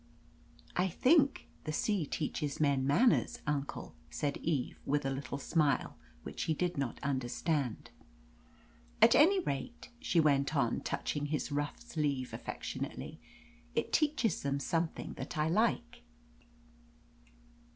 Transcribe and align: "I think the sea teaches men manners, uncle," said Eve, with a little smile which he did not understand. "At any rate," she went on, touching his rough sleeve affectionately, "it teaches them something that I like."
"I 0.75 0.87
think 0.87 1.47
the 1.65 1.71
sea 1.71 2.07
teaches 2.07 2.59
men 2.59 2.87
manners, 2.87 3.37
uncle," 3.45 3.93
said 4.09 4.37
Eve, 4.37 4.79
with 4.83 5.05
a 5.05 5.11
little 5.11 5.37
smile 5.37 5.95
which 6.23 6.45
he 6.45 6.55
did 6.55 6.75
not 6.75 6.99
understand. 7.03 7.91
"At 8.99 9.13
any 9.13 9.39
rate," 9.41 9.89
she 9.99 10.19
went 10.19 10.55
on, 10.55 10.79
touching 10.81 11.27
his 11.27 11.51
rough 11.51 11.79
sleeve 11.81 12.33
affectionately, 12.33 13.19
"it 13.75 13.93
teaches 13.93 14.41
them 14.41 14.59
something 14.59 15.13
that 15.17 15.37
I 15.37 15.49
like." 15.49 16.01